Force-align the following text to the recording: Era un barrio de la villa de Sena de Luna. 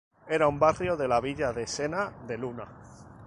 Era 0.37 0.47
un 0.51 0.57
barrio 0.63 0.95
de 1.01 1.07
la 1.11 1.19
villa 1.25 1.51
de 1.59 1.67
Sena 1.67 2.07
de 2.25 2.35
Luna. 2.39 2.67